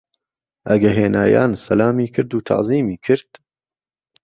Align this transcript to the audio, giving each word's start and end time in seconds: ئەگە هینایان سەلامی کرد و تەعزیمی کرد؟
ئەگە 0.67 0.91
هینایان 0.99 1.51
سەلامی 1.65 2.07
کرد 2.15 2.31
و 2.33 2.45
تەعزیمی 2.47 2.97
کرد؟ 3.05 3.29